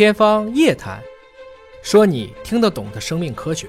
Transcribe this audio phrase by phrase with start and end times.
[0.00, 0.98] 天方夜谭，
[1.82, 3.66] 说你听得懂的生命科学。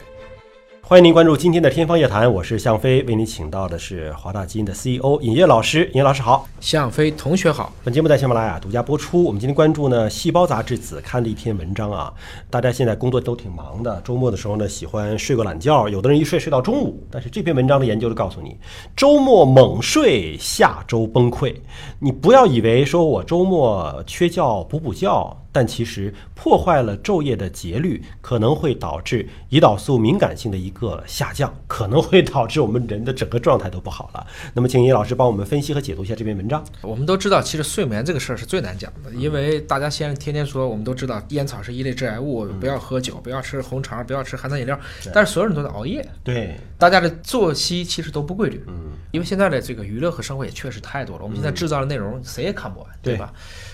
[0.82, 5.92] 欢迎您关注今天的《天方夜谭》，我是向飞，为您请到的是华大基因的 CEO 尹烨老师。
[5.94, 7.74] 尹老师好，向飞同学好。
[7.84, 9.22] 本节目在喜马拉雅独家播出。
[9.22, 12.14] 我们今天关注呢，《细胞杂志》子刊的一篇文章啊。
[12.50, 17.06] 大家现在工作都挺忙的，周末的时候呢，喜欢睡个懒觉，有的人一睡睡到中午。
[17.12, 18.56] 但是这篇文章的研究就告诉你，
[18.96, 21.54] 周末猛睡，下周崩溃。
[22.00, 25.38] 你不要以为说我周末缺觉补补觉。
[25.52, 34.26] 但其实破坏了昼夜的节律，可能会导致胰岛素敏感性的一个下降，可能会导致我们人的整个状态都不好了。
[34.54, 36.64] 那么，请叶老师帮我们分析和解读一下这篇文章。
[36.82, 44.80] 我们都知道，其实睡眠这个事儿是最难讲的，因为大家先天天说，我们都知道烟草是一类致癌物，不要喝酒，不要吃红肠，不要吃含糖饮料。
[45.14, 48.64] 但是所有人都在熬夜，对，大家的作息其实都不规律。
[48.68, 53.34] 嗯，因为现在的这个娱乐和生活也确实太多了，我们现在制造的内容谁也看不完，对吧？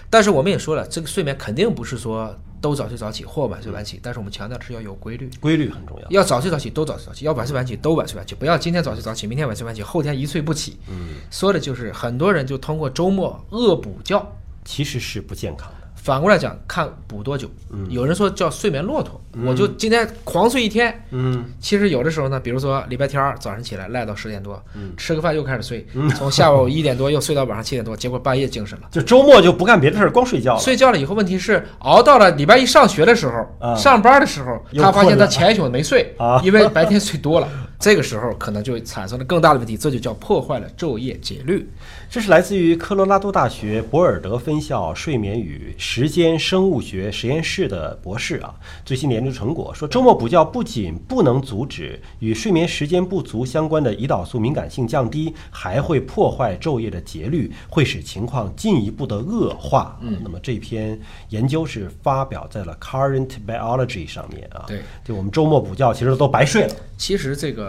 [0.10, 6.10] 但是我们也说了，这个睡眠肯定不是说都早睡早起或晚睡晚起，但是我们强调的是要有规律，规律很重要。
[6.10, 10.77] 要早睡早起都早睡早起，要晚睡晚起都晚睡晚起，不要今天早睡早起，明天晚睡晚起，后天一睡不起。
[10.90, 14.26] 嗯，说的就是很多人就通过周末恶补觉，
[14.66, 15.76] 其实是不健康的。
[15.98, 17.49] 反过来讲，看补多久。
[17.90, 21.04] 有人说叫睡眠骆驼，我就今天狂睡一天。
[21.12, 24.63] 嗯，其实有的时候呢，比如说礼拜天早上起来赖到十点多，
[24.95, 28.87] 吃个饭又开始睡，从下午一点多又睡到晚上七点多，结果半夜精神了。
[28.91, 30.57] 就周末就不干别的事儿，光睡觉。
[30.57, 37.48] 睡觉了以后，问题是熬到了礼拜一上学的时候，上班的时候，他发现他前一宿没睡，因为白天睡多了。
[37.79, 41.70] 这个时候可能就产生了更大的问题，这就叫破坏了昼夜节律。
[42.09, 59.99] 这是来自于科罗拉多大学博尔德分校睡眠与时间生物学实验室的博士啊，最新的研究成果说，周末补觉不仅不能阻止与睡眠时间不足相关的胰岛素敏感性降低，还会破坏昼夜的节律，会使情况进一步的恶化。
[60.01, 64.66] 嗯，那么这篇研究是发表在了《Current Biology》上面啊。
[64.67, 66.75] 对，就我们周末补觉其实都白睡了。
[66.97, 67.66] 其实这个。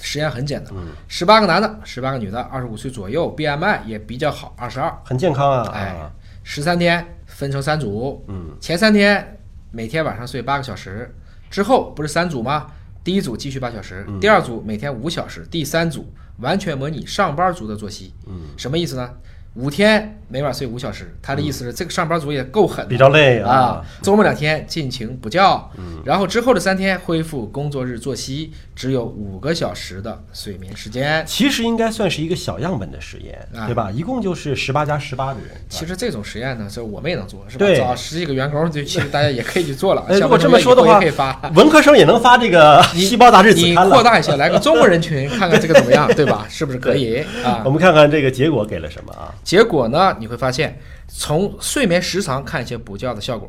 [0.00, 0.72] 实验很简单，
[1.08, 5.70] 十八个男的，十八个女的，二十五岁左右，BMI 也比较好，二十二，很健康啊。
[5.72, 6.10] 哎，
[6.42, 9.38] 十三天分成三组，嗯，前三天
[9.70, 11.14] 每天晚上睡八个小时，
[11.50, 12.66] 之后不是三组吗？
[13.04, 18.14] 第一组继续八小时，第二组每天五小时，第三组完全模拟上班族的作息。
[18.26, 19.10] 嗯，什么意思呢？
[19.58, 23.84] 五天每晚睡五小时，他的意思是这个上班族也够狠，比较累啊。
[24.02, 25.68] 周末两天尽情补觉，
[26.04, 31.24] 然后之后的三天恢复工作日作息，只有五个小时的睡眠时间。
[31.26, 33.36] 其实应该算是一个小样本的实验，
[33.66, 33.90] 对吧？
[33.90, 35.50] 一共就是十八加十八个人。
[35.68, 37.66] 其实这种实验呢，这我们也能做，是吧？
[37.76, 40.06] 找十几个员工，就其实大家也可以去做了。
[40.20, 46.46] 如果这么说的话，可以发文科生也能发这个细胞杂志你扩大一下，来个中国人群，看看这个怎么样，对吧？
[46.48, 47.62] 是不是可以啊？
[47.64, 49.34] 我们看看这个结果给了什么啊？
[49.48, 50.14] 结果呢？
[50.20, 53.48] 你会发现，从睡眠时长看一些补觉的效果。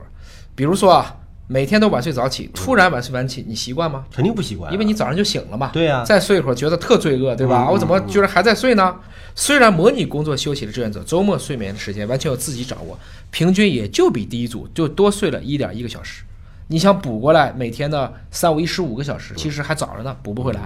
[0.56, 1.14] 比如说啊，
[1.48, 4.06] 每天都晚睡早起，突然晚睡晚起，你习惯吗？
[4.10, 5.72] 肯定不习惯，因为你早上就醒了嘛。
[5.74, 6.02] 对呀。
[6.06, 7.70] 再睡一会儿，觉得特罪恶，对吧？
[7.70, 8.96] 我怎么居然还在睡呢？
[9.36, 12.98] 虽然模拟工作休息的志愿者周末睡眠的时间完全由自己掌握，
[13.30, 16.24] 平均也就比第一组就多睡了一点一个小时。
[16.68, 20.62] 你想补过来，每天的三五一十五个小时，其实还早着呢，补不回来。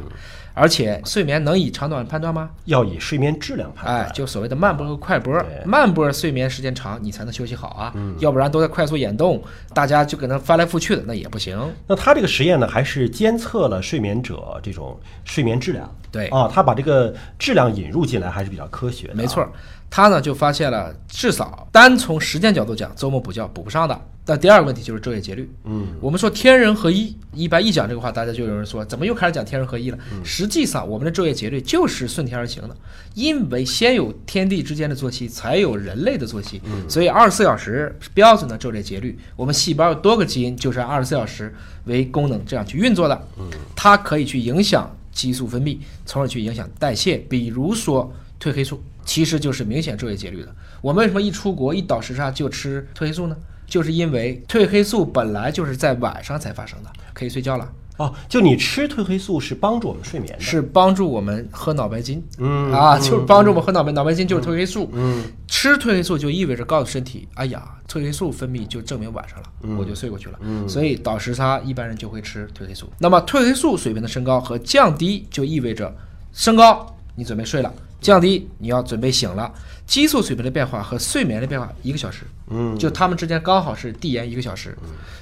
[0.54, 2.50] 而且睡眠能以长短判断吗？
[2.66, 4.06] 要以睡眠质量判断。
[4.06, 5.44] 哎，就所谓的慢波和快波。
[5.66, 7.92] 慢波睡眠时间长，你才能休息好啊。
[7.96, 8.16] 嗯。
[8.20, 9.42] 要不然都在快速眼动，
[9.74, 11.58] 大家就搁那翻来覆去的，那也不行。
[11.88, 15.90] 那他这个实验呢，还是监测了睡眠者这种睡眠质量。
[16.12, 16.28] 对。
[16.28, 19.16] 啊，他把这个质量引入进来，还是比较科学的。
[19.16, 19.48] 没错，
[19.90, 24.00] 他呢就发现了，至少单从时间角度讲，周末补觉补不上的。
[24.26, 25.54] 但第二个问题就是昼夜节律。
[25.66, 29.98] 嗯，我们说天人合一，一般一讲这个话，大家就有人说，怎么又开始讲天人合一了？
[30.24, 32.76] 实际上，我们的昼夜节律就是顺天而行的，
[33.14, 36.62] 因为先有天地之间的作息，才有人类的作息。
[36.88, 41.54] 所以二十四小时标准的昼夜节律，我们细胞有多个基因就是按二十四小时
[41.86, 43.28] 为功能这样去运作的。
[43.38, 47.18] 嗯，它可以去影响激素分泌，从而去影响代谢。
[47.18, 50.56] 比如说褪黑素，其实就是明显昼夜节律的。
[50.82, 53.36] 我们为什么一出国一倒时差就吃褪黑素呢？
[53.66, 58.14] 就是因为褪黑素本来就是在晚上才发生的，可以睡觉了哦。
[58.28, 72.90] 就你吃褪黑素是帮助我们睡眠的，是帮助我们喝脑白金，嗯啊，就是帮助我们喝脑白脑白金就是褪黑素，嗯，吃褪黑素就意味着告诉身体，哎呀，褪黑素分泌就证明晚上了，我就睡过去了，嗯，所以倒时差一般人就会吃褪黑素。
[73.00, 75.96] 那么褪黑素水平的升高和降低就意味着
[76.32, 77.72] 升高，你准备睡了。
[78.04, 79.52] 降低，你要准备醒了。
[79.88, 84.78] 激素水平的变化和睡眠的变化一个小时，嗯，就他们之间刚好是递延一个小时，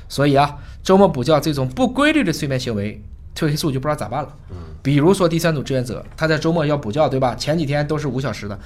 [0.10, 3.02] 所以啊，周末补觉这种不规律的睡眠行为，
[3.36, 4.30] 褪黑素就不知道咋办了。
[4.52, 7.34] 嗯，比如说第三组志愿者，他在周末要补觉，对吧？
[7.36, 8.60] 前几天都是五小时的，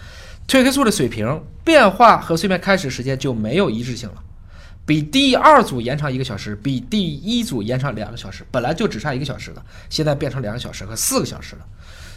[0.47, 4.15] 褪黑素的水平变化和睡眠开始时间就没有一致性了。
[4.85, 11.65] 比第二组延长一个小时，比第一组延长两个小时，本来就只差一个小时的，现在变成两个小时和四个小时了。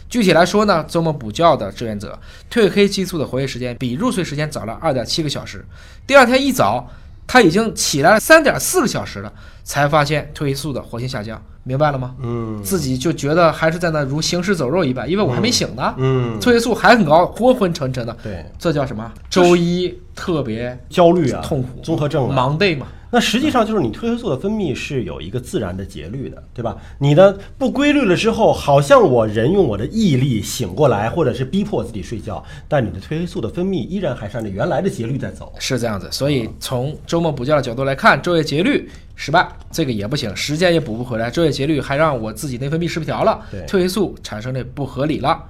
[0.09, 2.19] 具体来说呢，周末补觉的志愿者
[2.51, 5.65] 褪黑激素的活跃时间比入睡时间早了二点七个小时。
[6.07, 6.91] 第二天一早，
[7.27, 9.33] 他已经起来了三点四个小时了，
[9.65, 12.15] 才发现褪黑素的活性下降，明白了吗？
[12.23, 19.13] 嗯自己就觉得还是在那如行尸走肉一般，因为我还没醒呢，嗯，褪黑素还很高，昏昏沉沉的，对，这叫什么？
[19.29, 22.87] 周一特别焦虑啊，痛苦综合症啊，忙 day 嘛。
[23.11, 26.77] 那实际上就是你褪黑素的分泌是有一个自然的节律的，对吧？
[26.99, 35.53] 你的不规律了之后，好像我人用我的毅力醒过来，或者是逼迫自己睡觉，但你的褪黑素的分泌依然还是按照原来的节律在走。
[35.59, 45.43] 是这样子，所以从周末补觉的角度来看，昼夜节律失败，这个也不行，时间也补不回来，昼夜节律还让我自己内分泌失调了，褪黑素产生的不合理了。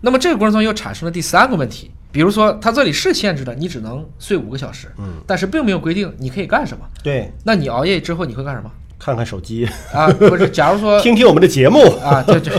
[0.00, 6.84] 那么这个过程中又产生了第三个问题，比如说它这里是限制的，你只能睡五个小时，嗯，但是并没有规定你可以干什么。
[7.02, 10.06] 对，那你熬夜之后你会干什么看看手机，啊？
[10.08, 11.80] 不是，假如说 听听我们的节目。
[12.04, 12.52] 啊，对对，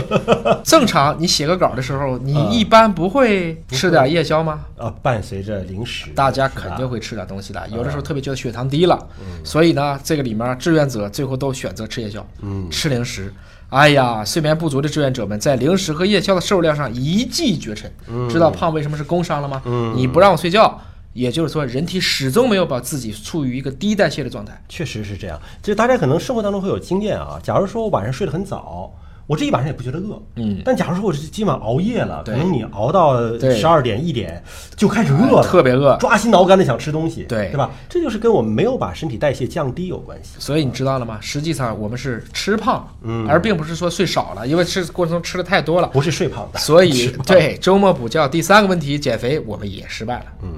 [0.64, 4.64] 正常你写个稿的时候，你啊一般不会吃点夜宵吗？
[4.76, 8.98] 啊，伴随着零食，大家肯定会吃点东西的，有的时候特别觉得血糖低了，
[9.44, 13.32] 所以呢，这个里面志愿者最后都选择吃夜宵，嗯吃零食。
[13.72, 17.90] 哎呀，睡眠不足的志愿者们在零食和夜宵的摄入量上一骑绝尘。
[18.28, 19.62] 知道胖为什么是工伤了吗？
[19.64, 20.78] 嗯你不让我睡觉，
[21.14, 24.62] 也就是说，人体始终没有把自己处于一个低代谢的状态。
[24.68, 25.40] 确实是这样。
[25.62, 27.40] 这大家可能生活当中会有经验啊。
[27.42, 28.92] 假如说我晚上睡得很早，
[29.26, 34.42] 我这一晚上也不觉得饿，嗯，但假如说我是今晚熬夜了，可能你熬到十二点一点
[34.76, 35.96] 就开始饿了，特别饿。
[35.98, 37.70] 抓心挠肝的想吃东西，对对吧？
[37.88, 40.34] 这就是跟我们没有把身体代谢降低有关系。
[40.38, 41.18] 所以你知道了吗？
[41.20, 45.88] 实际上我们是吃胖，嗯而并不是说睡少了，因为吃过程中吃的太多了。
[45.88, 50.26] 不是睡胖的，所以对周末补觉第三个问题减肥我们也失败了。
[50.42, 50.50] 嗯，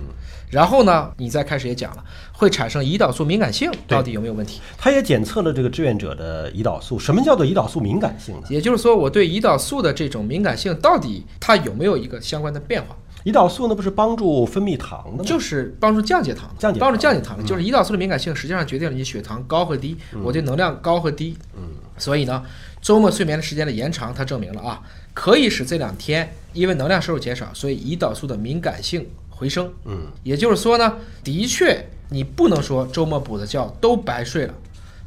[0.55, 4.61] 然后呢，你再开始也讲了，会产生胰岛素敏感性，到底有没有问题？
[4.79, 6.97] 他也检测了这个志愿者的胰岛素。
[6.97, 8.47] 什么叫做胰岛素敏感性呢？
[8.49, 12.97] 也就是说，我对胰岛素的这种敏感性，到底它有没有一个相关的变化？
[13.25, 15.25] 胰岛素呢不是帮助分泌糖的吗？
[15.25, 21.37] 就是帮助降解糖的，降解帮助降解糖的，就是胰岛素的敏感性，实际上决定了你血糖高和低，我对能量高和低。
[21.57, 21.63] 嗯，
[21.99, 22.45] 所以呢，
[22.81, 24.81] 周末睡眠的时间的延长，它证明了啊，
[25.15, 29.07] 可以使这两天因为能量摄入减少，所以胰岛素的敏感性
[29.45, 29.71] 回升。
[29.85, 34.55] 嗯，也就是说呢，的确你不能说周末补的觉都白睡了。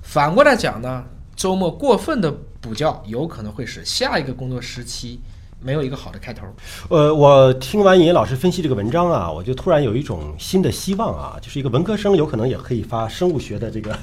[0.03, 1.03] 反过来讲呢，
[1.35, 2.31] 周末过分的
[2.61, 5.19] 补觉有可能会使下一个工作时期
[5.61, 6.45] 没有一个好的开头。
[6.89, 13.97] 呃，我听完尹老师分析这个文章啊，我就突然有一种新的希望啊，就是一个文科生有可能也可以发生物学的这个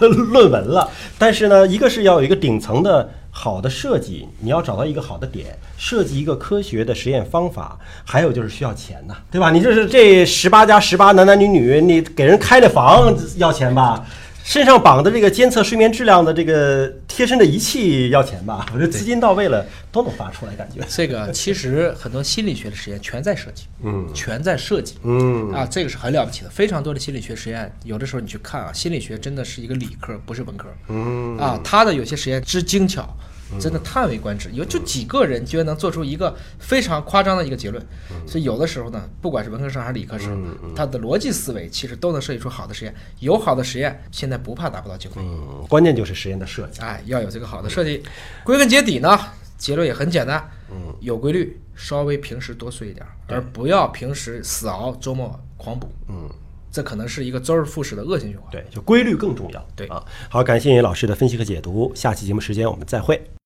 [0.00, 0.90] 论文了。
[1.18, 9.50] 但是呢，一个是要有一个顶层的好的设计，你要找到一个好的点，设计一个科学的实验方法，还有就是需要钱呐，对吧？
[9.50, 14.04] 你就是这十八加十八男男女女，你给人开了房要钱吧？
[14.44, 18.64] 身上绑的这个监测睡眠质量的这个贴身的仪器要钱吧？
[18.72, 20.80] 我觉得资金到位了都能发出来，感觉。
[20.88, 24.94] 这个其实很多心理学的实验全在设计，嗯全在设计。
[25.02, 30.68] 嗯啊，这个是很了不起的，非常多的心理学实验，有的时候你去看啊，心理学真的是一个理科，不是文科。
[30.86, 33.12] 嗯啊，他的有些实验之精巧，
[33.60, 34.50] 真的叹为观止。
[34.52, 37.84] 有就几个人居然能做出一个非常夸张的一个结论，
[38.26, 42.94] 所以有的时候呢，不管是文科生还是理科生，他的逻辑思维其实都能设计出好的实验。
[43.20, 46.80] 有好的实验，现在不怕达不到经费，嗯，关键就是实验的设计。
[46.80, 48.02] 哎，要有这个好的设计。
[48.44, 49.18] 归根结底呢，
[49.56, 55.90] 结论也很简单，嗯，有规律，稍微平时多睡一点儿，而不要平时死熬，周末狂补。
[56.08, 56.28] 嗯，
[56.70, 58.50] 这可能是一个周而复始的恶性循环。
[58.50, 59.66] 对，就规律更重要。
[59.74, 63.30] 对啊，好，感谢尹老师的分析和解读，下期节目时间我们再会。